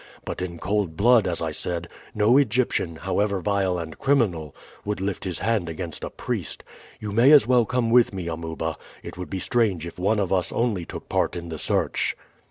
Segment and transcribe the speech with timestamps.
[0.25, 5.25] But in cold blood, as I said, no Egyptian, however vile and criminal, would lift
[5.25, 6.63] his hand against a priest.
[6.99, 10.33] You may as well come with me, Amuba; it would be strange if one of
[10.33, 12.17] us only took part in the search."